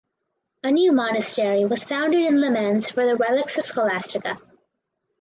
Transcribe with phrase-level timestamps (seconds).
[0.63, 4.39] A new monastery was founded in Le Mans for the relics of Scholastica.